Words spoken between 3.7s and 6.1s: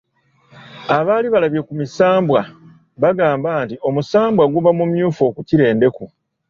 omusambwa guba mumyufu okukira endeku.